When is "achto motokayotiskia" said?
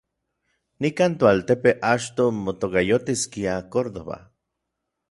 1.91-3.61